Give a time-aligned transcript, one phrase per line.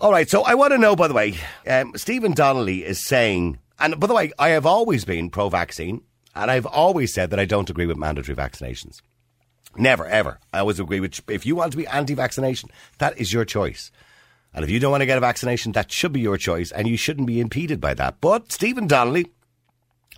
[0.00, 1.34] All right, so I want to know, by the way,
[1.66, 6.00] um, Stephen Donnelly is saying, and by the way, I have always been pro vaccine,
[6.34, 9.02] and I've always said that I don't agree with mandatory vaccinations.
[9.76, 10.38] Never, ever.
[10.54, 13.92] I always agree with, if you want to be anti vaccination, that is your choice.
[14.54, 16.88] And if you don't want to get a vaccination, that should be your choice, and
[16.88, 18.22] you shouldn't be impeded by that.
[18.22, 19.26] But Stephen Donnelly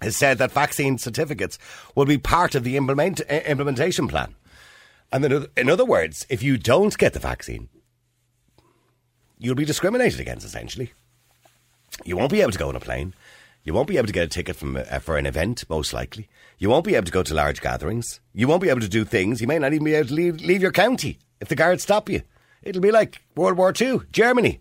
[0.01, 1.59] has said that vaccine certificates
[1.97, 4.37] will be part of the implement, uh, implementation plan.
[5.11, 7.69] And in other words, if you don't get the vaccine,
[9.43, 10.93] you'll be discriminated against, essentially.
[12.05, 13.15] You won't be able to go on a plane.
[13.65, 16.29] You won't be able to get a ticket from, uh, for an event, most likely.
[16.59, 18.21] You won't be able to go to large gatherings.
[18.33, 19.41] You won't be able to do things.
[19.41, 22.09] You may not even be able to leave, leave your county if the guards stop
[22.09, 22.23] you.
[22.63, 24.61] It'll be like World War II, Germany.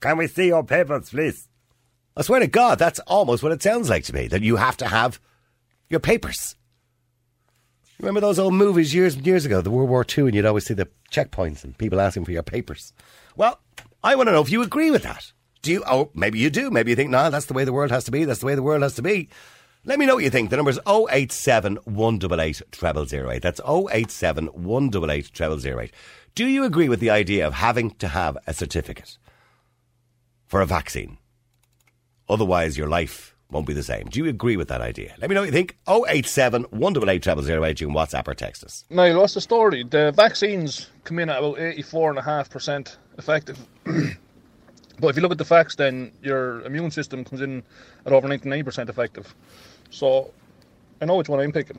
[0.00, 1.48] Can we see your papers, please?
[2.16, 4.76] I swear to God, that's almost what it sounds like to me, that you have
[4.78, 5.20] to have
[5.88, 6.56] your papers.
[7.98, 10.66] Remember those old movies years and years ago, the World War II, and you'd always
[10.66, 12.92] see the checkpoints and people asking for your papers.
[13.36, 13.60] Well,
[14.02, 15.32] I want to know if you agree with that.
[15.62, 15.82] Do you?
[15.86, 16.70] Oh, maybe you do.
[16.70, 18.24] Maybe you think, nah, that's the way the world has to be.
[18.24, 19.28] That's the way the world has to be.
[19.84, 20.50] Let me know what you think.
[20.50, 23.42] The number is 087 188 0008.
[23.42, 25.92] That's 087 188 0008.
[26.34, 29.18] Do you agree with the idea of having to have a certificate
[30.46, 31.18] for a vaccine?
[32.28, 34.06] Otherwise, your life won't be the same.
[34.06, 35.14] Do you agree with that idea?
[35.18, 35.78] Let me know what you think.
[35.88, 37.80] 087 188 0008.
[37.80, 38.84] You can WhatsApp or text us.
[38.90, 39.84] Niall, what's the story?
[39.84, 43.58] The vaccines come in at about 84.5% effective.
[43.84, 47.62] but if you look at the facts, then your immune system comes in
[48.04, 49.34] at over 99% effective.
[49.90, 50.32] So
[51.00, 51.78] I know which one I'm picking.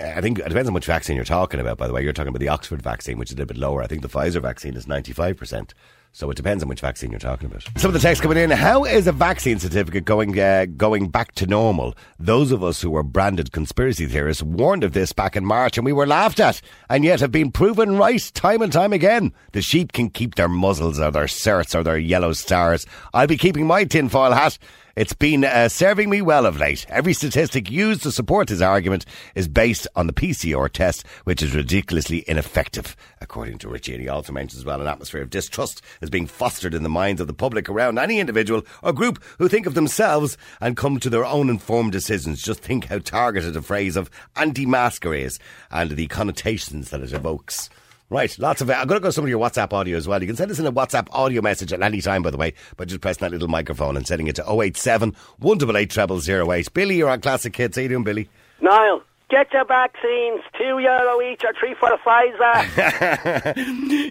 [0.00, 2.02] I think it depends on which vaccine you're talking about, by the way.
[2.02, 3.82] You're talking about the Oxford vaccine, which is a little bit lower.
[3.82, 5.72] I think the Pfizer vaccine is 95%.
[6.12, 7.62] So it depends on which vaccine you're talking about.
[7.76, 8.50] Some of the text coming in.
[8.50, 11.94] How is a vaccine certificate going uh, going back to normal?
[12.18, 15.84] Those of us who were branded conspiracy theorists warned of this back in March and
[15.84, 19.32] we were laughed at and yet have been proven right time and time again.
[19.52, 22.86] The sheep can keep their muzzles or their certs or their yellow stars.
[23.14, 24.58] I'll be keeping my tinfoil hat
[24.96, 26.84] it's been uh, serving me well of late.
[26.88, 31.54] Every statistic used to support his argument is based on the PCR test, which is
[31.54, 33.92] ridiculously ineffective, according to Richie.
[33.92, 36.88] And he also mentions as well an atmosphere of distrust is being fostered in the
[36.88, 40.98] minds of the public around any individual or group who think of themselves and come
[41.00, 42.42] to their own informed decisions.
[42.42, 45.38] Just think how targeted a phrase of anti-masker is
[45.70, 47.70] and the connotations that it evokes.
[48.10, 48.72] Right, lots of it.
[48.72, 50.20] I'm going to go some of your WhatsApp audio as well.
[50.20, 52.54] You can send us in a WhatsApp audio message at any time, by the way,
[52.76, 56.74] by just pressing that little microphone and sending it to 087 188 0008.
[56.74, 57.76] Billy, you're on Classic Hits.
[57.76, 58.28] How you doing, Billy?
[58.60, 60.40] Niall, get your vaccines.
[60.58, 62.64] Two euro each or three for the Pfizer.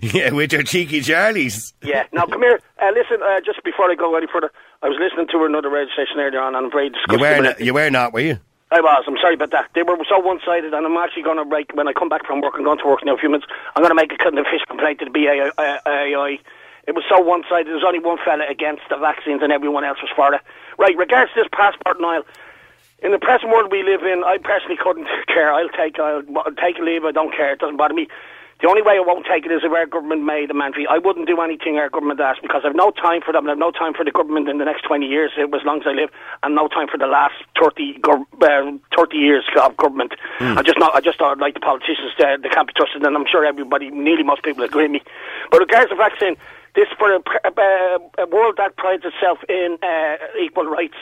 [0.14, 1.74] yeah, with your cheeky Charlies.
[1.84, 2.62] yeah, now come here.
[2.82, 4.50] Uh, listen, uh, just before I go any further,
[4.82, 7.20] I was listening to another radio station earlier on and I'm very disgusted.
[7.20, 8.40] You were, not, you were not, were you?
[8.72, 9.03] I was.
[9.07, 9.69] I'm sorry about that.
[9.74, 12.41] They were so one-sided, and I'm actually going to break when I come back from
[12.41, 12.53] work.
[12.56, 13.47] I'm going to work in a few minutes.
[13.75, 16.40] I'm going to make a kind of official complaint to the BAI.
[16.88, 17.68] It was so one-sided.
[17.68, 20.41] There was only one fella against the vaccines, and everyone else was for it.
[20.78, 20.96] Right.
[20.96, 22.24] Regards to this passport, Niall.
[23.02, 25.52] In the present world we live in, I personally couldn't care.
[25.53, 26.22] I'll take, I'll
[26.62, 27.06] take a leave.
[27.06, 27.53] I don't care.
[27.53, 28.08] It doesn't bother me.
[28.62, 30.86] The only way I won't take it is if our government made a mandatory.
[30.86, 33.50] I wouldn't do anything our government asked because I've no time for them.
[33.50, 35.92] I've no time for the government in the next 20 years, as long as I
[35.92, 36.09] live,
[36.44, 40.12] and no time for the last 30, uh, 30 years of government.
[40.40, 40.58] Mm.
[40.58, 40.94] I just not.
[40.94, 42.12] I just don't like the politicians.
[42.20, 45.02] Uh, they can't be trusted, and I'm sure everybody, nearly most people, agree with me.
[45.52, 46.36] But regards to vaccine,
[46.76, 50.96] this for a, a, a world that prides itself in uh, equal rights,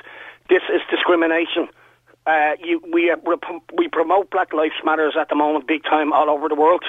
[0.47, 1.69] this is discrimination.
[2.27, 3.17] Uh, you, we uh,
[3.73, 6.83] we promote Black Lives Matters at the moment, big time, all over the world.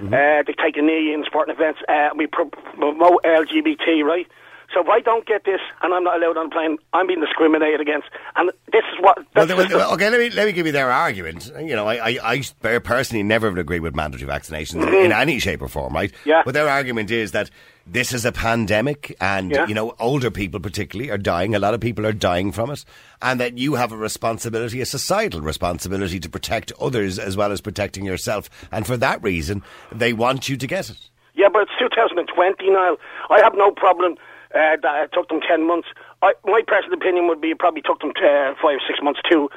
[0.00, 0.14] Mm-hmm.
[0.14, 1.80] Uh, they take a knee in sporting events.
[1.88, 4.26] Uh, we promote LGBT, right?
[4.72, 7.20] So if I don't get this and I'm not allowed on a plane, I'm being
[7.20, 8.08] discriminated against.
[8.34, 9.18] And this is what.
[9.34, 11.52] Well, well, okay, let me let me give you their argument.
[11.58, 14.94] You know, I, I, I personally never would agree with mandatory vaccinations mm-hmm.
[14.94, 16.12] in any shape or form, right?
[16.24, 16.42] Yeah.
[16.44, 17.50] But their argument is that
[17.86, 19.66] this is a pandemic and, yeah.
[19.66, 21.54] you know, older people particularly are dying.
[21.54, 22.84] A lot of people are dying from it.
[23.20, 27.60] And that you have a responsibility, a societal responsibility to protect others as well as
[27.60, 28.48] protecting yourself.
[28.72, 29.62] And for that reason,
[29.92, 31.10] they want you to get it.
[31.34, 32.96] Yeah, but it's 2020 now.
[33.30, 34.14] I have no problem
[34.54, 35.88] uh, that it took them 10 months.
[36.22, 39.50] I, my personal opinion would be it probably took them uh, five, six months too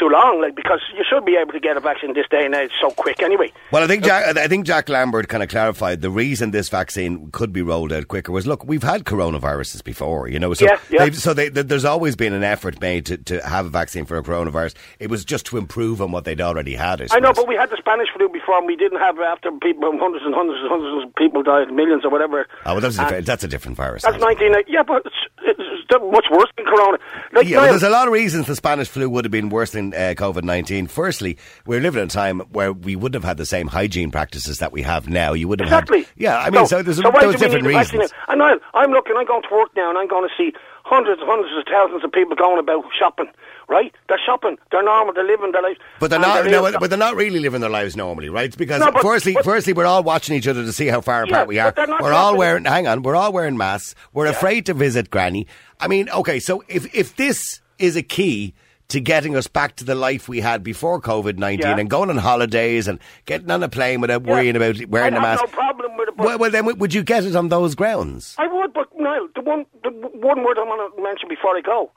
[0.00, 2.54] too long, like because you should be able to get a vaccine this day and
[2.54, 3.52] age so quick anyway.
[3.70, 7.30] Well, I think Jack, I think Jack Lambert kind of clarified the reason this vaccine
[7.30, 10.78] could be rolled out quicker was look, we've had coronaviruses before, you know, so yeah,
[10.90, 11.10] yeah.
[11.10, 14.22] so they, there's always been an effort made to, to have a vaccine for a
[14.22, 14.74] coronavirus.
[14.98, 17.02] It was just to improve on what they'd already had.
[17.02, 19.24] I, I know, but we had the Spanish flu before, and we didn't have uh,
[19.24, 22.46] after people hundreds and hundreds and hundreds of people died, millions or whatever.
[22.64, 24.02] Oh, well, that's, a, that's a different virus.
[24.02, 24.54] That's nineteen.
[24.66, 26.98] Yeah, but it's, it's much worse than corona.
[27.32, 29.72] Like, Yeah, well, there's a lot of reasons the Spanish flu would have been worse
[29.72, 30.86] than uh, COVID 19.
[30.86, 34.58] Firstly, we're living in a time where we wouldn't have had the same hygiene practices
[34.58, 35.32] that we have now.
[35.32, 36.02] You wouldn't have Exactly.
[36.04, 36.08] had.
[36.16, 38.12] Yeah, I mean, so, there's why those do we different need reasons.
[38.28, 40.52] And Niall, I'm looking, I'm going to work now and I'm going to see
[40.84, 43.26] hundreds and hundreds of thousands of people going about shopping,
[43.68, 43.94] right?
[44.08, 45.78] They're shopping, they're normal, they're living their lives.
[46.00, 48.54] But they're not, they're no, but they're not really living their lives normally, right?
[48.56, 51.24] Because No, but- firstly, but- firstly, we're all watching each other to see how far
[51.26, 51.72] Yeah, apart we are.
[52.00, 53.94] We're all wearing, hang on, we're all wearing masks.
[54.12, 55.46] We're afraid to visit Granny.
[55.78, 58.54] I mean, okay, so if if this is a key
[58.90, 61.78] to getting us back to the life we had before COVID nineteen Yeah.
[61.78, 64.32] and going on holidays and getting on a plane without Yeah.
[64.32, 65.42] worrying about wearing I a have mask.
[65.44, 68.34] no problem with it, well, well, then would you get it on those grounds?
[68.38, 71.60] I would, but Niall, the one, the one word I want to mention before I
[71.62, 71.90] go.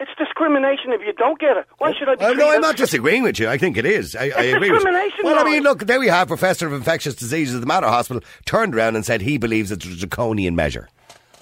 [0.00, 1.66] It's discrimination if you don't get it.
[1.78, 3.48] Why should I be Well, no, I'm not disagreeing with you.
[3.48, 4.16] I think it is.
[4.16, 4.90] I, I agree with you.
[5.22, 8.20] Well, I mean, look, there we have Professor of Infectious Diseases at the Mater Hospital
[8.44, 10.88] turned around and said he believes it's a draconian measure.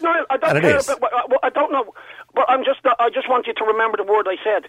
[0.03, 0.77] No, I don't And care.
[0.77, 0.89] is.
[0.89, 1.11] About,
[1.43, 1.95] I don't know,
[2.35, 2.81] but I'm just.
[2.99, 4.69] I just want you to remember the word I said.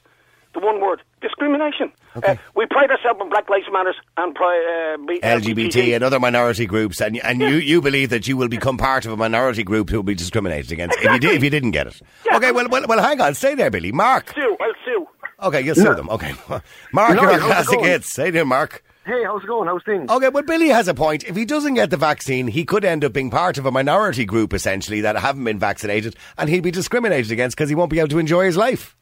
[0.54, 1.92] The one word: discrimination.
[2.16, 6.20] Uh, we pride ourselves on Black Lives Matters and pri- uh, B- LGBT and other
[6.20, 9.64] minority groups, and and you, you believe that you will become part of a minority
[9.64, 12.00] group who will be discriminated against if you did, if you didn't get it.
[12.26, 12.38] Yeah.
[12.38, 13.92] Okay, well, well, well, hang on, stay there, Billy.
[13.92, 14.32] Mark.
[14.36, 14.56] Sue.
[14.62, 15.08] I'll sue.
[15.42, 16.08] Okay, you'll sue them.
[16.10, 16.34] Okay,
[16.94, 18.14] Mark, No, you're on classic hits.
[18.14, 18.84] Say there, Mark.
[19.06, 19.68] Hey, how's it going?
[19.68, 20.10] How's things?
[20.10, 21.26] Okay, well, Billy has a point.
[21.26, 24.24] If he doesn't get the vaccine, he could end up being part of a minority
[24.24, 28.00] group, essentially, that haven't been vaccinated, and he'll be discriminated against because he won't be
[28.00, 28.96] able to enjoy his life.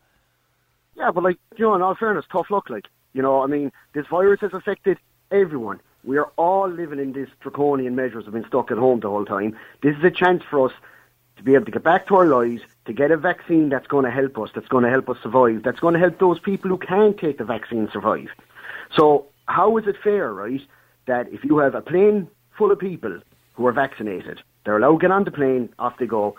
[0.96, 2.70] Yeah, but like, you know, in all fairness, tough luck.
[2.70, 4.98] Like, you know, I mean, this virus has affected
[5.30, 5.80] everyone.
[6.04, 9.26] We are all living in these draconian measures of being stuck at home the whole
[9.26, 9.56] time.
[9.84, 10.74] This is a chance for us
[11.38, 14.06] to be able to get back to our lives, to get a vaccine that's going
[14.06, 16.70] to help us, that's going to help us survive, that's going to help those people
[16.70, 18.30] who can't take the vaccine survive.
[18.96, 20.62] So, how is it fair, right,
[21.08, 22.28] that if you have a plane
[22.58, 23.20] full of people
[23.54, 26.36] who are vaccinated, they're allowed to get on the plane, off they go.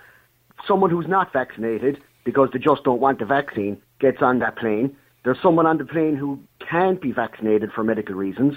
[0.67, 4.97] Someone who's not vaccinated, because they just don't want the vaccine, gets on that plane.
[5.25, 8.55] There's someone on the plane who can't be vaccinated for medical reasons,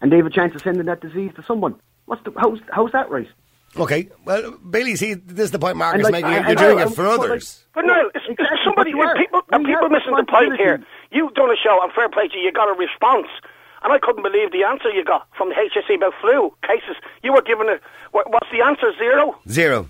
[0.00, 1.74] and they have a chance of sending that disease to someone.
[2.06, 3.28] What's the, how's, how's that right?
[3.76, 6.30] Okay, well, Billy, see, this is the point Mark And is like, making.
[6.30, 7.64] I- You're I- doing I- it for but like- others.
[7.74, 9.12] But no, it's, Exactly, it's somebody, but you are.
[9.14, 10.82] if people, people missing the point here.
[11.12, 13.28] You've done a show on Fair Play to you, you got a response.
[13.82, 16.96] And I couldn't believe the answer you got from the HSE about flu cases.
[17.22, 17.78] You were given a,
[18.12, 19.36] what, what's the answer, zero?
[19.48, 19.88] Zero.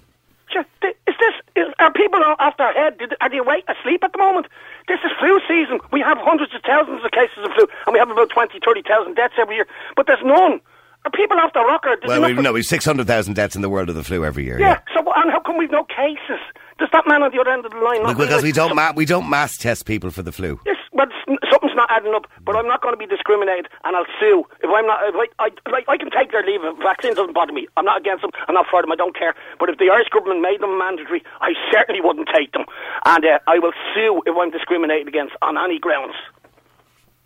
[0.53, 2.99] Sure, Is this, is, are people off their head?
[2.99, 4.47] Did, are they awake, asleep at the moment?
[4.89, 5.79] This is flu season.
[5.93, 9.15] We have hundreds of thousands of cases of flu, and we have about 20, 30,000
[9.15, 9.67] deaths every year.
[9.95, 10.61] But there's none.
[11.05, 11.97] Are people off their rocker?
[11.97, 14.59] Did Well, we no, we've 600,000 deaths in the world of the flu every year.
[14.61, 16.41] yeah, so and how come we've no cases?
[16.79, 18.93] Does that man on the other end of the line not Because we don't ma-
[18.95, 20.61] we don't mass test people for the flu.
[20.67, 20.77] Yes,
[21.08, 22.26] s- something's not adding up.
[22.44, 25.00] But I'm not going to be discriminated, and I'll sue if I'm not.
[25.08, 26.61] If I, I, like, I can take their leave.
[26.82, 27.67] Vaccine doesn't bother me.
[27.76, 28.31] I'm not against them.
[28.49, 28.93] I'm not for them.
[28.93, 29.35] I don't care.
[29.58, 32.64] But if the Irish government made them mandatory, I certainly wouldn't take them,
[33.06, 36.14] and uh, I will sue if I'm discriminated against on any grounds.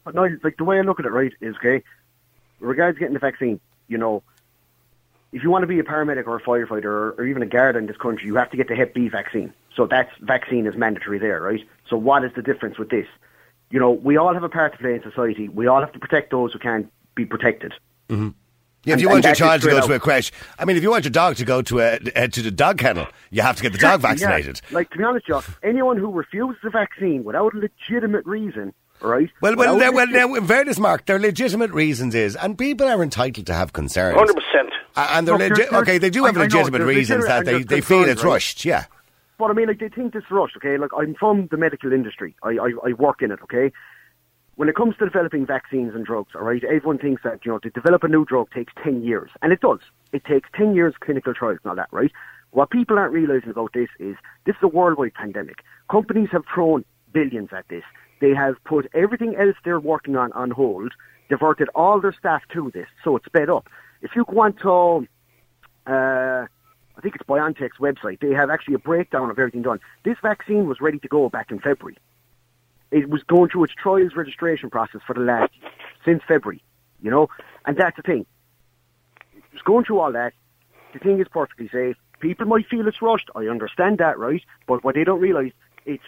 [0.04, 1.82] But no, like the way I look at it, right, is okay.
[2.60, 4.22] Regards getting the vaccine, you know,
[5.32, 7.74] if you want to be a paramedic or a firefighter or, or even a guard
[7.74, 9.52] in this country, you have to get the Hep B vaccine.
[9.74, 11.60] So that vaccine is mandatory there, right?
[11.88, 13.06] So what is the difference with this?
[13.70, 15.48] You know, we all have a part to play in society.
[15.48, 17.72] We all have to protect those who can't be protected.
[18.86, 20.82] Yeah, if you want your child to straight go to a creche, I mean, if
[20.82, 23.56] you want your dog to go to a uh, to the dog kennel, you have
[23.56, 24.28] to get the dog Exactly, yeah.
[24.28, 24.60] vaccinated.
[24.72, 29.30] Like to be honest, Jock, anyone who refuses the vaccine without a legitimate reason, right?
[29.40, 32.58] Well, well, without there, a well, now, in fairness, Mark, their legitimate reasons is, and
[32.58, 34.18] people are entitled to have concerns.
[34.18, 34.70] Hundred percent.
[34.96, 35.70] And they're Look, legit.
[35.70, 38.22] there's- Okay, they do I- have I know, legitimate reasons that they, they feel it's
[38.22, 38.32] right?
[38.34, 38.64] rushed.
[38.66, 38.84] Yeah.
[39.38, 40.78] But I mean, like they think this rushed, okay?
[40.78, 42.36] Like I'm from the medical industry.
[42.42, 43.72] I, I, I work in it, okay?
[44.56, 47.58] When it comes to developing vaccines and drugs, all right, everyone thinks that, you know,
[47.58, 49.30] to develop a new drug takes 10 years.
[49.42, 49.80] And it does.
[50.12, 52.12] It takes 10 years clinical trials and all that, right?
[52.52, 54.14] What people aren't realizing about this is
[54.46, 55.64] this is a worldwide pandemic.
[55.90, 57.82] Companies have thrown billions at this.
[58.20, 60.92] They have put everything else they're working on on hold,
[61.28, 63.68] diverted all their staff to this, so it's sped up.
[64.02, 65.08] If you go on to
[65.90, 66.33] uh,
[67.04, 68.20] think it's BioNTech's website.
[68.20, 69.78] They have actually a breakdown of everything done.
[70.04, 71.98] This vaccine was ready to go back in February.
[72.90, 75.52] It was going through its trials registration process for the last
[76.04, 76.62] since February,
[77.02, 77.28] you know,
[77.66, 78.24] and that's the thing.
[79.52, 80.32] It's going through all that.
[80.94, 81.96] The thing is perfectly safe.
[82.20, 83.28] People might feel it's rushed.
[83.34, 84.42] I understand that, right?
[84.66, 85.52] But what they don't realise,
[85.84, 86.02] it's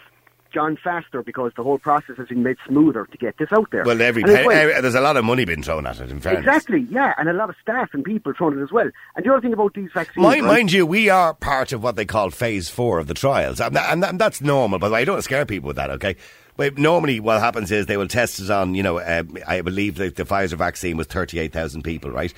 [0.53, 3.83] gone faster because the whole process has been made smoother to get this out there.
[3.83, 5.99] Well, every, And it's pe- every- eh, there's a lot of money being thrown at
[5.99, 6.09] it.
[6.11, 8.89] In fairness, Exactly, yeah, and a lot of staff and people throwing it as well.
[9.15, 10.51] And the other thing about these vaccines, Mind, right?
[10.57, 13.75] mind you, we are part of what they call phase four of the trials, and,
[13.75, 14.79] that, and, that- and that's normal.
[14.79, 15.89] By the way, I don't scare people with that.
[15.91, 16.15] Okay,
[16.57, 19.95] But normally, what happens is they will test it on, you know, uh, I believe
[19.95, 22.33] that the Pfizer vaccine was 38,000 people, right?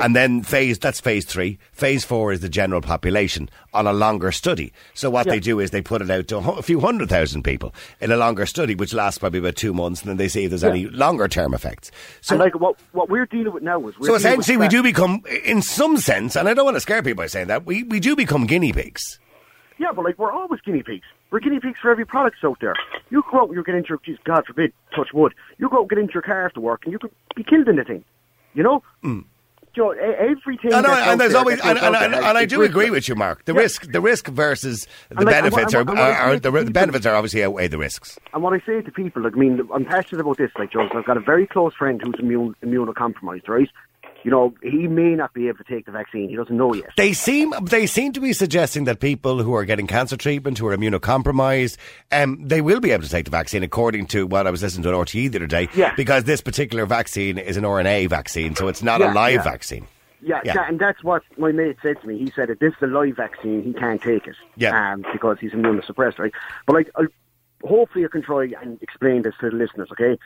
[0.00, 1.58] And then phase, that's phase three.
[1.72, 4.72] Phase four is the general population on a longer study.
[4.94, 7.74] So what they do is they put it out to a few hundred thousand people
[8.00, 10.50] in a longer study, which lasts probably about two months, and then they see if
[10.50, 11.90] there's any longer term effects.
[12.20, 14.82] So, and like what what we're dealing with now is we're so essentially, we do
[14.82, 17.82] become, in some sense, and I don't want to scare people by saying that, we,
[17.82, 19.18] we do become guinea pigs.
[19.78, 21.04] Yeah, but like we're always guinea pigs.
[21.32, 22.74] We're guinea pigs for every product out there.
[23.10, 25.32] You go out and you get into your, geez, God forbid, touch wood.
[25.58, 27.66] You go out and get into your car after work and you could be killed
[27.68, 28.04] in the thing.
[28.54, 28.82] You know?
[29.02, 29.24] Mm.
[29.74, 30.74] You know, everything.
[30.74, 32.90] And, I, out and there's there always, and, and, and, and I do risk agree
[32.90, 33.46] with you, Mark.
[33.46, 33.60] The Yeah.
[33.60, 36.64] risk, the risk versus the like, what- benefits are, what- I are, are the, to
[36.64, 38.18] the benefits are obviously outweigh the risks.
[38.34, 40.86] And what I say to people, like, I mean, I'm passionate about this, like, Joe.
[40.94, 43.70] I've got a very close friend who's immune, immunocompromised, right?
[44.24, 46.28] You know, he may not be able to take the vaccine.
[46.28, 46.90] He doesn't know yet.
[46.96, 50.66] They seem they seem to be suggesting that people who are getting cancer treatment, who
[50.68, 51.76] are immunocompromised,
[52.12, 54.84] um, they will be able to take the vaccine, according to what I was listening
[54.84, 55.68] to an RTE the other day.
[55.74, 55.94] Yeah.
[55.96, 59.42] Because this particular vaccine is an RNA vaccine, so it's not Yeah, a live yeah.
[59.42, 59.86] vaccine.
[60.20, 60.52] Yeah, Yeah.
[60.54, 60.68] yeah.
[60.68, 62.16] and that's what my mate said to me.
[62.18, 64.36] He said if this is a live vaccine, he can't take it.
[64.56, 64.92] Yeah.
[64.92, 66.32] Um, because he's immunosuppressed, right?
[66.66, 67.06] But like, i
[67.64, 70.18] hopefully I can try and explain this to the listeners, okay?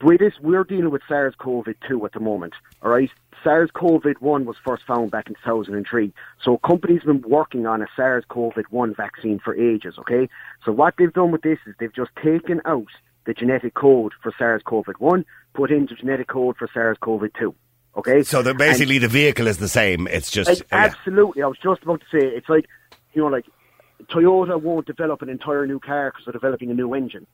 [0.00, 3.10] The way this, we're dealing with SARS-CoV-2 at the moment, all right?
[3.48, 6.12] SARS-CoV-1 was first found back in 2003.
[6.42, 10.28] So companies have been working on a SARS-CoV-1 vaccine for ages, okay?
[10.64, 12.88] So what they've done with this is they've just taken out
[13.24, 15.24] the genetic code for SARS-CoV-1,
[15.54, 17.54] put in the genetic code for SARS-CoV-2.
[17.96, 20.06] Okay, So that basically the vehicle is the same.
[20.06, 20.84] It's just like, yeah.
[20.84, 21.42] absolutely.
[21.42, 22.66] I was just about to say it's like
[23.14, 23.46] you know, like
[24.04, 27.26] Toyota won't develop an entire new car because they're developing a new engine.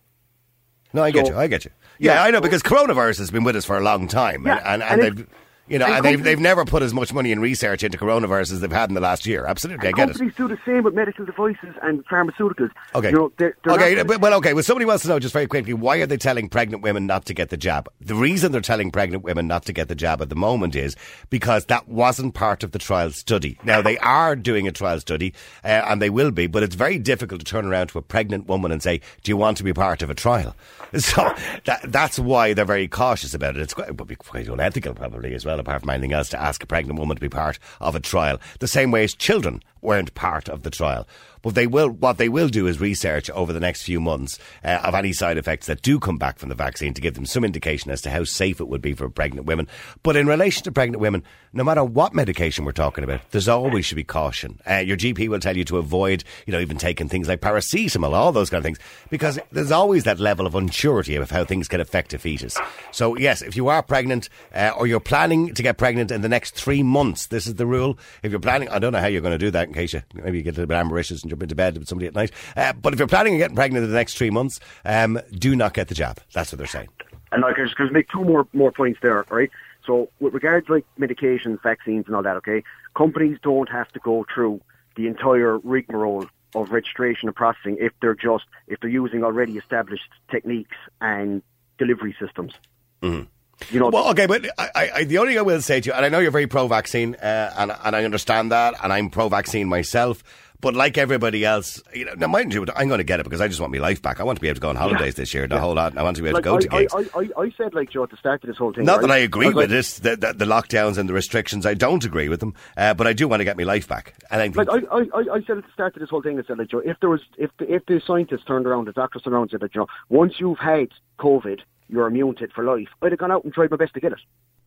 [0.95, 1.37] No, I get you.
[1.37, 1.73] I get you.
[1.99, 2.23] Yeah, Yeah.
[2.23, 5.03] I know because coronavirus has been with us for a long time, Yeah, and, and,
[5.03, 5.29] and they've.
[5.67, 8.53] You know, and and they've, they've never put as much money in research into coronavirus
[8.53, 9.47] as they've had in the last year.
[9.47, 10.13] Absolutely, I get it.
[10.13, 12.71] companies do the same with medical devices and pharmaceuticals.
[12.95, 13.09] Okay.
[13.09, 13.95] You know, they're, they're okay.
[13.95, 14.53] not- well, okay.
[14.53, 17.25] Well, somebody wants to know just very quickly why are they telling pregnant women not
[17.27, 17.89] to get the jab?
[18.01, 20.97] The reason they're telling pregnant women not to get the jab at the moment is
[21.31, 23.59] because that wasn't part of the trial study.
[23.65, 25.33] Now they are doing a trial study,
[25.65, 28.47] uh, and they will be, but it's very difficult to turn around to a pregnant
[28.49, 30.55] woman and say, "Do you want to be part of a trial?"
[30.95, 33.63] So that, that's why they're very cautious about it.
[33.63, 36.41] It's quite, it would be quite unethical, probably as well, apart from anything else, to
[36.41, 38.41] ask a pregnant woman to be part of a trial.
[38.61, 41.07] The same way as children weren't part of the trial.
[41.43, 41.91] But they will.
[41.91, 45.37] What they will do is research over the next few months uh, of any side
[45.37, 48.11] effects that do come back from the vaccine to give them some indication as to
[48.11, 49.69] how safe it would be for pregnant women.
[50.03, 53.85] But in relation to pregnant women, no matter what medication we're talking about, there's always
[53.85, 54.59] should be caution.
[54.69, 58.15] Uh, your GP will tell you to avoid, you know, even taking things like paracetamol,
[58.15, 58.79] all those kind of things,
[59.11, 62.57] because there's always that level of unsurety of how things can affect a fetus.
[62.91, 66.29] So yes, if you are pregnant uh, or you're planning to get pregnant in the
[66.29, 67.99] next three months, this is the rule.
[68.23, 70.03] If you're planning, I don't know how you're going to do that in case you
[70.15, 72.33] maybe you get a little bit ambitious and jump into bed with somebody at night.
[72.57, 75.55] Uh, but if you're planning on getting pregnant in the next three months, um, do
[75.57, 76.21] not get the jab.
[76.33, 76.89] That's what they're saying.
[77.33, 79.51] And like, I just make two more more points there, right?
[79.87, 82.63] So, with regards like medications, vaccines, and all that, okay,
[82.97, 84.61] companies don't have to go through
[84.97, 90.09] the entire rigmarole of registration and processing if they're just if they're using already established
[90.31, 91.43] techniques and
[91.79, 92.55] delivery systems.
[93.03, 93.25] Mm-hmm.
[93.71, 95.93] You know, Well, okay, but I, I, the only thing I will say to you,
[95.93, 99.69] and I know you're very pro-vaccine, uh, and and I understand that, and I'm pro-vaccine
[99.69, 100.23] myself.
[100.61, 103.43] But like everybody else, you know, now mind you, I'm going to get it because
[103.43, 104.19] I just want my life back.
[104.19, 105.47] I want to be able to go on holidays this year.
[105.47, 105.99] The whole lot.
[105.99, 106.95] I want to be able like to go to I, gigs.
[106.95, 108.87] I, I, I said like Joe at the start of this whole thing.
[108.87, 109.09] Not right?
[109.09, 111.67] that I agree with like, this, the, the, the lockdowns and the restrictions.
[111.67, 114.15] I don't agree with them, uh, but I do want to get my life back.
[114.31, 116.39] And I think, Like I, I, I- said at the start of this whole thing,
[116.39, 118.93] I said like Joe, if there was, if the, if the scientists turned around, the
[118.93, 122.45] doctors turned around and said that you know, once you've had COVID, you're immune to
[122.45, 122.89] it for life.
[123.03, 124.19] I'd have gone out and tried my best to get it.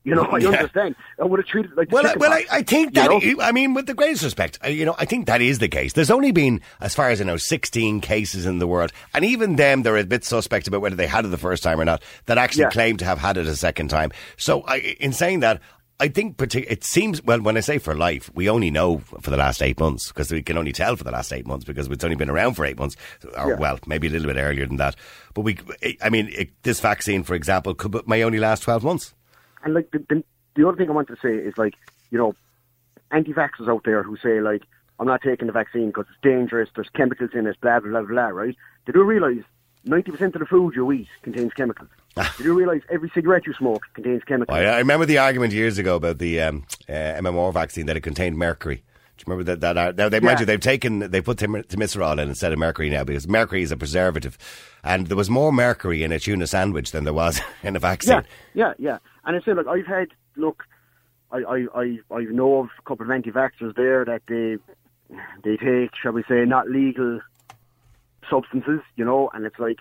[0.04, 0.50] You know, I Yeah.
[0.50, 0.96] understand.
[1.20, 3.44] I would have treated it like Well, I, well, I, I think you that know?
[3.44, 5.94] I mean, with the greatest respect, you know, I think that is the case.
[5.94, 9.58] There's only been, as far as I know, 16 cases in the world, and even
[9.58, 12.02] them, they're a bit suspect about whether they had it the first time or not.
[12.28, 12.70] That actually Yeah.
[12.70, 14.12] claim to have had it a second time.
[14.38, 15.62] So, I, in saying that.
[16.00, 19.32] I think partic- it seems well when I say for life, we only know for
[19.32, 21.88] the last eight months because we can only tell for the last eight months because
[21.88, 22.96] it's only been around for eight months,
[23.36, 23.56] or Yeah.
[23.58, 24.96] well, maybe a little bit earlier than that.
[25.34, 25.58] But we,
[26.02, 29.16] I mean, it, this vaccine, for example, could may only last twelve months.
[29.64, 30.24] And like the, the
[30.56, 31.74] the other thing I wanted to say is like
[32.12, 32.36] you know,
[33.12, 34.64] anti-vaxxers out there who say like
[35.00, 36.70] I'm not taking the vaccine because it's dangerous.
[36.76, 37.60] There's chemicals in it.
[37.62, 38.28] Blah blah blah blah.
[38.28, 38.56] Right?
[38.86, 39.44] They do realise
[39.84, 41.90] ninety percent of the food you eat contains chemicals.
[42.38, 44.58] Did you realise every cigarette you smoke contains chemicals?
[44.58, 48.02] I, I remember the argument years ago about the um, uh, MMR vaccine that it
[48.02, 48.78] contained mercury.
[49.18, 49.62] Do you remember that?
[49.62, 50.42] that uh, now, they, mind Yeah.
[50.42, 53.72] you, they've taken, they put tim- thimerosal in instead of mercury now because mercury is
[53.72, 54.38] a preservative.
[54.84, 58.24] And there was more mercury in a tuna sandwich than there was in a vaccine.
[58.54, 58.98] Yeah, yeah, yeah.
[59.26, 60.64] And I say, look, I've had look,
[61.32, 64.58] I, I, I, I know of a couple of anti-vaxxers there that they,
[65.44, 67.20] they take, shall we say, not legal
[68.30, 69.80] substances, you know, and it's like,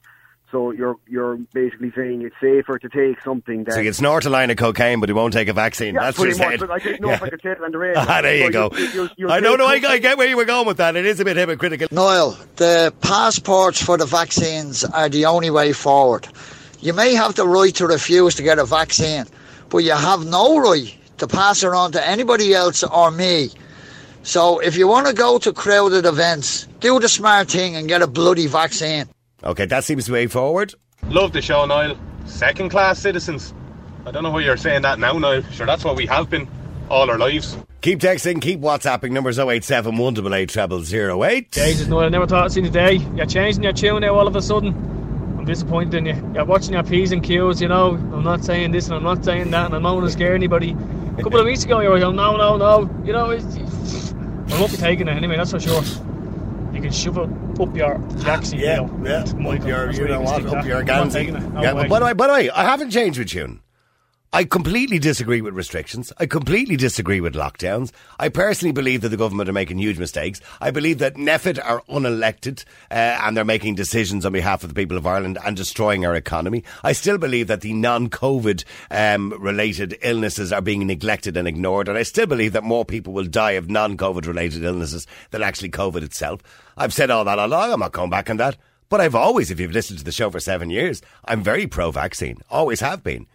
[0.53, 3.75] So you're you're basically saying it's safer to take something that.
[3.75, 5.95] So you snort a line of cocaine, but he won't take a vaccine.
[5.95, 6.61] yeah, That's pretty your much.
[6.61, 6.69] head.
[6.69, 8.01] But I didn't know I could say it on the radio.
[8.09, 8.71] Ah, there you So go.
[8.77, 9.67] you're- you're- you're I don't know.
[9.67, 10.95] I, I get where you were going with that.
[10.95, 11.89] It is a bit hypocritical.
[11.91, 16.29] Noel, the passports for the vaccines are the only way forward.
[16.81, 19.25] You may have the right to refuse to get a vaccine,
[19.69, 23.51] but you have no right to pass it on to anybody else or me.
[24.23, 28.03] So if you want to go to crowded events, do the smart thing and get
[28.03, 29.07] a bloody vaccine.
[29.47, 30.75] Okay, that seems the way forward.
[31.05, 31.97] Love the show, Niall.
[32.27, 33.55] Second class citizens.
[34.05, 35.43] I don't know why you're saying that now, Niall.
[35.53, 36.49] Sure, that's what we have been
[36.91, 37.57] all our lives.
[37.81, 39.13] Keep texting, keep WhatsApping.
[39.13, 40.51] Numbers 087 188
[40.85, 41.53] 0008.
[41.53, 42.95] Jesus, no, I never thought I'd see the day.
[43.15, 44.75] You're changing your tune now all of a sudden.
[45.39, 46.33] I'm disappointed in you.
[46.35, 47.91] You're watching your P's and Q's, you know.
[47.91, 50.35] I'm not saying this and I'm not saying that, and I'm not going to scare
[50.35, 50.77] anybody.
[51.19, 53.05] A couple of weeks ago, you were going, oh, no, no, no.
[53.05, 53.45] You know, it's,
[54.53, 55.83] I won't be taking it anyway, that's for sure.
[56.87, 58.61] Can shove it up your vaccine.
[58.61, 59.25] Yeah, yeah.
[59.25, 61.13] Up your, you know what, up your I'm not Gansey.
[61.19, 61.53] taking it.
[61.53, 63.61] No Yeah, but by the way, by the way, I haven't changed with tune.
[64.33, 66.13] I completely disagree with restrictions.
[66.19, 67.93] I completely disagree with lockdowns.
[68.19, 70.41] I personally believe that the government are making huge mistakes.
[70.61, 74.75] I believe that NPHET are unelected uh, and they're making decisions on behalf of the
[74.75, 76.65] people of Ireland and destroying our economy.
[76.83, 81.97] I still believe that the non-COVID um, related illnesses are being neglected and ignored, and
[81.97, 86.03] I still believe that more people will die of non-COVID related illnesses than actually COVID
[86.03, 86.43] itself.
[86.77, 87.73] I've said all that along.
[87.73, 88.57] I'm not going back on that.
[88.89, 92.39] But I've always, if you've listened to the show for seven years, I'm very pro-vaccine.
[92.51, 93.27] Always have been.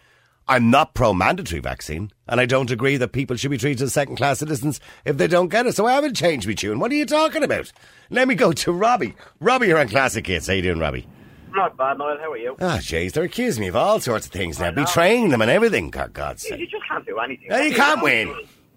[0.47, 3.93] I'm not pro mandatory vaccine, and I don't agree that people should be treated as
[3.93, 5.75] second class citizens if they don't get it.
[5.75, 6.79] So I haven't changed my tune.
[6.79, 7.71] What are you talking about?
[8.09, 9.15] Let me go to Robbie.
[9.39, 10.47] Robbie, you're on Classic Hits.
[10.47, 11.07] How you doing, Robbie?
[11.53, 12.17] Not bad, Niall.
[12.19, 12.55] How are you?
[12.59, 15.89] Ah, jeez, they're accusing me of all sorts of things now, betraying them and everything.
[15.89, 16.59] God, God's You, sake.
[16.61, 17.47] you just can't do anything.
[17.49, 18.27] No, you can't win.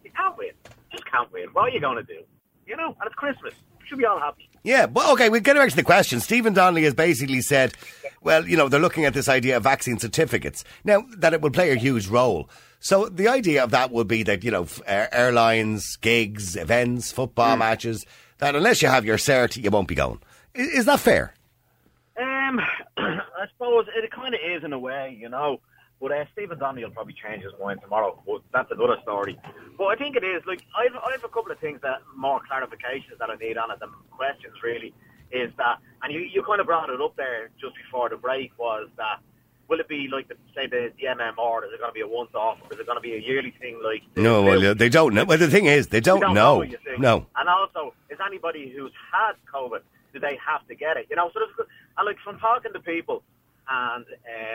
[0.04, 0.50] You can't win.
[0.92, 1.46] Just can't win.
[1.52, 2.20] What are you going to do?
[2.66, 3.54] You know, and it's Christmas.
[3.80, 4.48] We should be all happy.
[4.64, 6.20] Yeah, well, okay, we'll get back to the question.
[6.20, 7.74] Stephen Donnelly has basically said,
[8.22, 10.64] well, you know, they're looking at this idea of vaccine certificates.
[10.84, 12.48] Now, that it will play a huge role.
[12.80, 18.06] So the idea of that would be that, you know, airlines, gigs, events, football matches,
[18.38, 20.20] that unless you have your cert, you won't be going.
[20.54, 21.34] Is, is that fair?
[22.18, 22.58] Um,
[22.96, 25.60] I suppose it kind of is in a way, you know.
[26.04, 28.22] But uh, Stephen Donnelly will probably change his mind tomorrow.
[28.26, 29.40] But that's another story.
[29.78, 30.42] But I think it is.
[30.46, 33.80] Like I've, I've a couple of things that more clarifications that I need on it.
[33.80, 34.92] The questions really
[35.32, 38.52] is that, and you, you kind of brought it up there just before the break
[38.58, 39.20] was that.
[39.66, 41.64] Will it be like the say the, the MMR?
[41.64, 43.54] Is it going to be a once-off, or is it going to be a yearly
[43.58, 43.80] thing?
[43.82, 45.24] Like No, well, they don't know.
[45.24, 46.62] Well, the thing is, they don't, don't know.
[46.64, 46.76] see.
[46.98, 47.24] No.
[47.34, 49.80] And also, is anybody who's had COVID,
[50.12, 51.06] do they have to get it?
[51.08, 53.22] You know, so there's, and like from talking to people,
[53.68, 54.04] and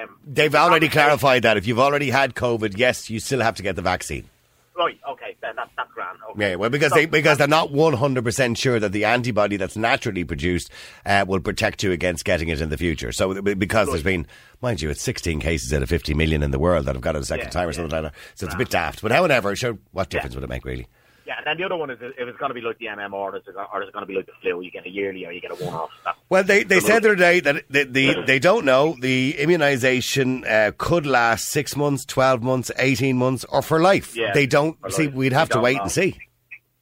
[0.04, 1.58] um, They've already clarified that.
[1.58, 4.30] If you've already had COVID, yes, you still have to get the vaccine.
[4.78, 6.17] right, okay, then that's that's grand.
[6.32, 6.52] Okay.
[6.52, 9.58] Yeah, well, because So- they because they're not one hundred percent sure that the antibody
[9.58, 10.72] that's naturally produced
[11.06, 13.12] uh, will protect you against getting it in the future.
[13.12, 14.26] So because there's been,
[14.62, 17.15] mind you, it's sixteen cases out of fifty million in the world that have got
[17.15, 17.76] it a second Yeah, time or yeah.
[17.76, 18.19] something like that.
[18.36, 19.02] So it's a bit daft.
[19.02, 20.88] But however, sure, what difference would it make really?
[21.29, 23.13] Yeah, and then the other one is if it's going to be like the MMR,
[23.13, 24.61] or is it, or is it going to be like the flu?
[24.61, 25.91] You get a yearly or you get a one-off.
[26.03, 28.95] That's, Well, they, they said the other day that the, the, they don't know.
[28.99, 34.15] The immunisation uh, could last six months, 12 months, 18 months, or for life.
[34.15, 34.75] Yeah, they don't.
[34.91, 35.13] See, life.
[35.13, 35.83] we'd have We to wait know.
[35.83, 36.17] and see.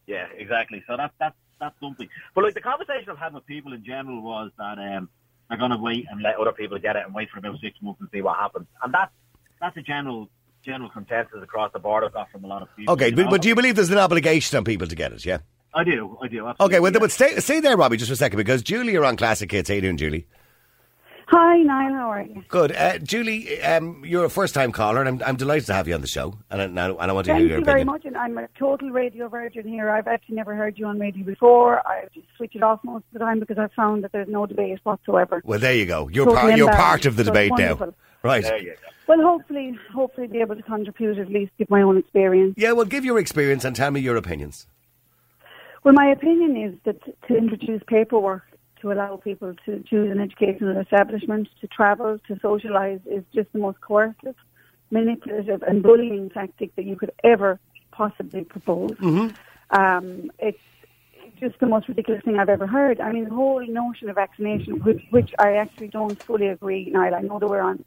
[0.05, 0.81] Yeah, exactly.
[0.88, 2.07] So that's that's that's something.
[2.33, 5.10] But like the conversation I've had with people in general was that um,
[5.49, 7.75] they're going to wait and let other people get it and wait for about six
[7.81, 8.67] months and see what happens.
[8.81, 9.12] And that's
[9.60, 10.29] that's a general
[10.67, 12.93] general consensus across the board I've got from a lot of people.
[12.93, 13.30] Okay, but, know?
[13.32, 15.39] but do you believe there's an obligation on people to get it, yeah?
[15.73, 16.47] I do, I do.
[16.47, 16.99] Absolutely, Okay, well, yeah.
[16.99, 19.69] but stay, stay there, Robbie, just for a second, because Julie, you're on Classic Hits.
[19.69, 20.27] How you doing, Julie?
[21.30, 21.93] Hi, Niall.
[21.93, 22.43] How are you?
[22.47, 22.71] Good.
[22.71, 25.99] Uh, Julie, um, you're a first-time caller, and I'm, I'm delighted to have you on
[25.99, 26.38] the show.
[26.49, 28.06] And I, now, and I want to Thank hear your you very much.
[28.06, 29.89] And I'm a total radio virgin here.
[29.89, 31.86] I've actually never heard you on radio before.
[31.86, 34.45] I just switch it off most of the time because I've found that there's no
[34.45, 35.41] debate whatsoever.
[35.43, 36.08] Well, there you go.
[36.08, 36.58] You're Totally part.
[36.58, 37.95] You're part of the So debate it's now, wonderful.
[38.23, 38.43] Right?
[38.43, 38.88] There you go.
[39.08, 42.56] Well, hopefully, hopefully be able to contribute at least, give my own experience.
[42.58, 42.73] Yeah.
[42.73, 44.67] Well, give your experience and tell me your opinions.
[45.84, 48.43] Well, my opinion is that to introduce paperwork
[48.82, 53.60] to allow people to choose an educational establishment, to travel, to socialise is just the
[53.60, 54.36] most coercive,
[54.91, 57.60] manipulative and bullying tactic that you could ever
[57.91, 58.95] possibly propose.
[59.71, 60.60] Um, it's
[61.39, 62.99] just the most ridiculous thing I've ever heard.
[62.99, 67.15] I mean, the whole notion of vaccination, which, which I actually don't fully agree, Niall.
[67.15, 67.84] I know that we're on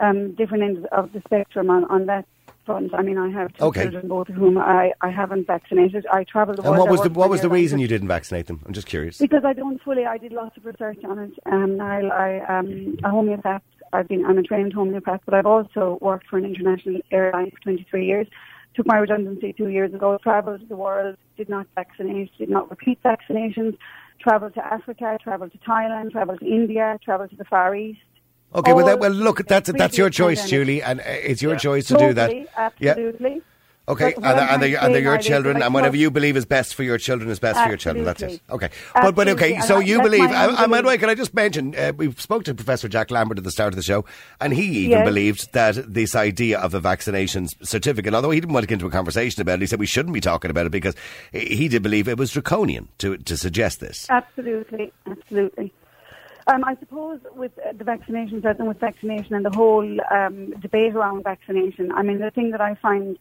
[0.00, 2.26] um, different ends of the spectrum on, on that
[2.66, 2.94] front.
[2.94, 3.82] I mean, I have two Okay.
[3.82, 6.06] children, both of whom I, I haven't vaccinated.
[6.12, 6.74] I travel the world.
[6.74, 8.60] And what was the what was the reason you didn't vaccinate them?
[8.66, 9.18] I'm just curious.
[9.18, 10.06] Because I don't fully.
[10.06, 11.32] I did lots of research on it.
[11.46, 13.62] Um, Niall, I um, a homeopath.
[13.92, 14.24] I've been.
[14.24, 18.26] I'm a trained homeopath, but I've also worked for an international airline for 23 years.
[18.74, 20.16] Took my redundancy two years ago.
[20.22, 21.16] Travelled the world.
[21.36, 22.30] Did not vaccinate.
[22.38, 23.76] Did not repeat vaccinations.
[24.20, 25.18] Travelled to Africa.
[25.22, 26.12] Travelled to Thailand.
[26.12, 26.98] Travelled to India.
[27.04, 28.00] Travelled to the Far East.
[28.54, 30.48] Okay, well, that, well, look, that's that's your choice.
[30.48, 32.26] Julie, and uh, it's your choice to do that.
[32.28, 32.90] Totally, Yeah.
[32.90, 33.42] Absolutely.
[33.88, 36.84] Okay, and, and, they're, and they're your children, and whatever you believe is best for
[36.84, 38.04] your children is best for your children.
[38.04, 38.40] That's it.
[38.48, 38.54] Absolutely.
[38.66, 39.58] Okay, but but okay.
[39.62, 40.30] So you believe?
[40.30, 41.74] I, by the way, can I just mention?
[41.74, 44.04] Uh, we spoke to Professor Jack Lambert at the start of the show,
[44.40, 45.04] and he even Yes.
[45.06, 48.86] believed that this idea of a vaccination certificate, although he didn't want to get into
[48.86, 50.94] a conversation about it, he said we shouldn't be talking about it because
[51.32, 54.06] he did believe it was draconian to to suggest this.
[54.08, 55.72] Absolutely, absolutely.
[56.50, 60.96] Um, I suppose with uh, the vaccinations and with vaccination and the whole um, debate
[60.96, 63.16] around vaccination, I mean, the thing that I find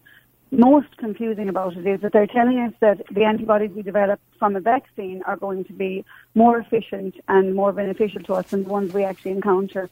[0.49, 4.55] most confusing about it is that they're telling us that the antibodies we develop from
[4.55, 8.69] a vaccine are going to be more efficient and more beneficial to us than the
[8.69, 9.91] ones we actually encounter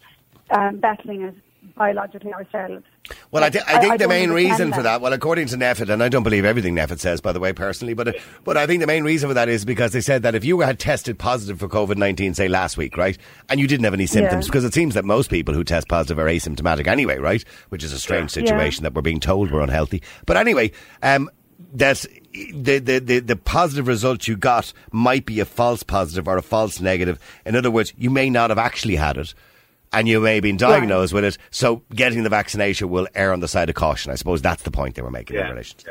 [0.49, 1.35] um, battling it
[1.75, 2.83] biologically ourselves.
[3.31, 4.83] Well, I, thi- I I- think I the main reason for that.
[4.97, 7.53] that, well, according to NPHET, and I don't believe everything NPHET says, by the way,
[7.53, 10.35] personally, but but I think the main reason for that is because they said that
[10.35, 13.17] if you had tested positive for COVID nineteen, say last week, right,
[13.49, 14.49] and you didn't have any symptoms, Yeah.
[14.49, 17.93] because it seems that most people who test positive are asymptomatic anyway, right, which is
[17.93, 18.43] a strange Yeah.
[18.45, 20.01] situation that we're being told we're unhealthy.
[20.25, 20.71] But anyway,
[21.03, 21.29] um,
[21.73, 22.05] that
[22.53, 26.41] the, the, the, the positive result you got might be a false positive or a
[26.41, 27.19] false negative.
[27.45, 29.33] In other words, you may not have actually had it.
[29.97, 33.39] And you may have been diagnosed with it, so getting the vaccination will err on
[33.39, 34.11] the side of caution.
[34.11, 35.79] I suppose that's the point they were making in relation.
[35.79, 35.85] to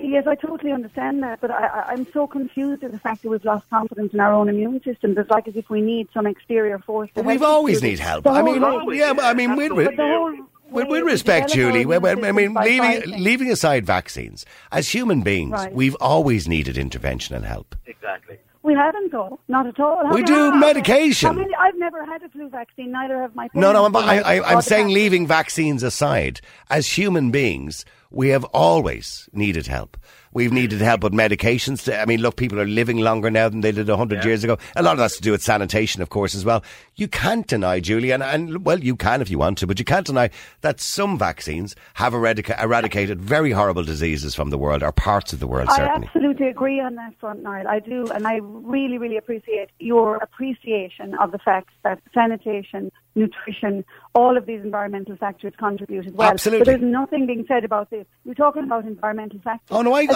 [0.00, 3.28] Yes, I totally understand that, but I, I- I'm so confused at the fact that
[3.28, 5.18] we've lost confidence in our own immune systems.
[5.18, 7.08] It's like as if we need some exterior force.
[7.10, 8.26] to But we've always do need help.
[8.28, 8.98] I mean, way.
[8.98, 10.30] yeah, but I mean, with, with, But the whole
[10.70, 13.22] with, with we respect, Julie, well, immune well, I mean, leaving, fighting.
[13.24, 15.72] leaving aside vaccines, as human beings, Right.
[15.74, 17.74] we've always needed intervention and help.
[17.86, 18.38] Exactly.
[18.62, 19.40] We haven't, though.
[19.48, 20.06] Not at all.
[20.06, 21.28] How We do medication.
[21.28, 22.92] How many, I've never had a flu vaccine.
[22.92, 23.56] Neither have my parents.
[23.56, 23.96] No, no, I'm.
[23.96, 29.96] I, I, I'm saying leaving vaccines aside, as human beings, we have always needed help.
[30.32, 31.84] We've needed help with medications.
[31.84, 34.58] To, I mean, look, people are living longer now than they did 100 years ago.
[34.76, 36.62] A lot of that's to do with sanitation, of course, as well.
[36.94, 39.84] You can't deny, Julie, and, and well, you can if you want to, but you
[39.84, 44.92] can't deny that some vaccines have eradica- eradicated very horrible diseases from the world, or
[44.92, 46.06] parts of the world, I certainly.
[46.06, 47.66] absolutely agree on that front, Niall.
[47.66, 53.84] I do, and I really, really appreciate your appreciation of the fact that sanitation, nutrition,
[54.14, 55.16] all of these environmental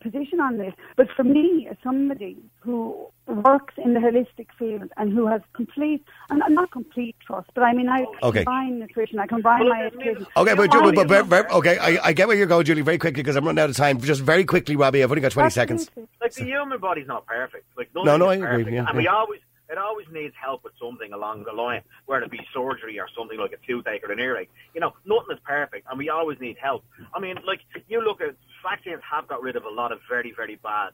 [0.00, 0.72] position on this.
[0.96, 6.04] But for me, as somebody who works in the holistic field and who has complete,
[6.30, 8.44] and and not complete trust, but I mean, I Okay.
[8.44, 10.26] combine nutrition, I combine Well, my education.
[10.36, 12.82] Okay, but, I- but, but, but, but- okay, I, I get where you're going, Julie,
[12.82, 14.00] very quickly because I'm running out of time.
[14.00, 15.90] Just very quickly, Robbie, I've only got 20 seconds.
[16.20, 17.64] Like the human body's not perfect.
[17.76, 18.74] Like No, no, is I agree, perfect.
[18.74, 22.30] yeah, and we always it always needs help with something along the line, whether it
[22.30, 24.50] be surgery or something like a toothache or an earache.
[24.74, 26.84] You know, nothing is perfect, and we always need help.
[27.14, 30.32] I mean, like you look at vaccines have got rid of a lot of very
[30.36, 30.90] very bad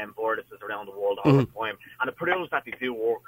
[0.00, 3.22] um, viruses around the world all the time, and it proves that they do work.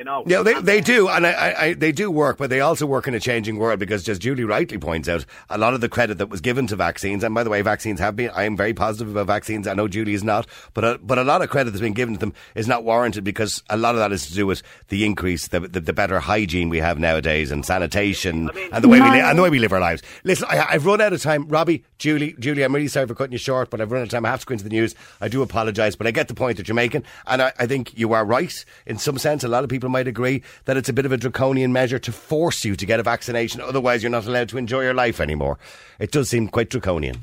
[0.00, 0.22] You know.
[0.26, 3.06] Yeah, they, they do, and I, I, I, they do work, but they also work
[3.06, 6.16] in a changing world because, as Julie rightly points out, a lot of the credit
[6.16, 8.72] that was given to vaccines, and by the way, vaccines have been, I am very
[8.72, 9.66] positive about vaccines.
[9.66, 12.14] I know Julie is not, but a, but a lot of credit that's been given
[12.14, 15.04] to them is not warranted because a lot of that is to do with the
[15.04, 18.88] increase, the, the, the better hygiene we have nowadays, and sanitation, I mean- and the
[18.88, 20.00] way we li- and the way we live our lives.
[20.24, 21.46] Listen, I, I've run out of time.
[21.46, 24.08] Robbie, Julie, Julie, I'm really sorry for cutting you short, but I've run out of
[24.08, 24.24] time.
[24.24, 24.94] I have to go into the news.
[25.20, 27.98] I do apologise, but I get the point that you're making, and I, I think
[27.98, 29.44] you are right in some sense.
[29.44, 32.12] A lot of people might agree that it's a bit of a draconian measure to
[32.12, 33.60] force you to get a vaccination.
[33.60, 35.58] Otherwise, you're not allowed to enjoy your life anymore.
[35.98, 37.22] It does seem quite draconian.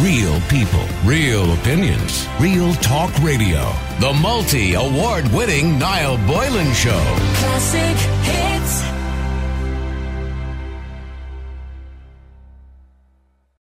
[0.00, 3.72] Real people, real opinions, real talk radio.
[3.98, 7.02] The multi award winning Niall Boylan Show.
[7.34, 8.47] Classic hit